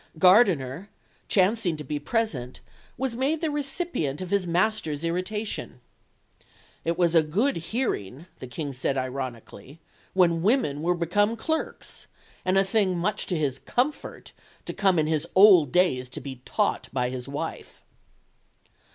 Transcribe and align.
Gardiner, 0.17 0.89
chancing 1.29 1.77
to 1.77 1.83
be 1.83 1.99
present, 1.99 2.59
was 2.97 3.15
made 3.15 3.39
the 3.39 3.51
recipient 3.51 4.19
of 4.19 4.31
his 4.31 4.47
master's 4.47 5.03
irritation. 5.03 5.79
It 6.83 6.97
was 6.97 7.13
a 7.13 7.21
good 7.21 7.57
hearing, 7.57 8.25
the 8.39 8.47
King 8.47 8.73
said 8.73 8.97
ironically, 8.97 9.79
when 10.15 10.41
women 10.41 10.81
were 10.81 10.95
become 10.95 11.35
clerks, 11.35 12.07
and 12.43 12.57
a 12.57 12.63
thing 12.63 12.97
much 12.97 13.27
to 13.27 13.37
his 13.37 13.59
comfort, 13.59 14.31
to 14.65 14.73
come 14.73 14.97
in 14.97 15.05
his 15.05 15.27
old 15.35 15.71
days 15.71 16.09
to 16.09 16.19
be 16.19 16.37
taught 16.45 16.89
by 16.91 17.11
his 17.11 17.27
wife. 17.27 17.83